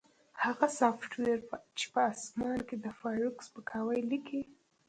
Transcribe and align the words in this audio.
هغه 0.43 0.67
سافټویر 0.79 1.39
چې 1.77 1.85
په 1.93 2.01
اسمان 2.13 2.57
کې 2.67 2.75
د 2.79 2.87
فارویک 2.99 3.37
سپکاوی 3.47 3.99
لیکي 4.11 4.41